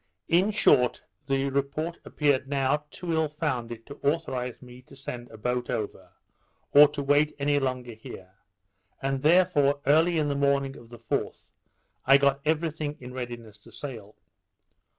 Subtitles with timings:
[0.29, 5.37] In short, the report appeared now too ill founded to authorize me to send a
[5.37, 6.09] boat over,
[6.71, 8.31] or to wait any longer here;
[8.99, 11.43] and therefore, early in the morning of the 4th,
[12.03, 14.15] I got every thing in readiness to sail.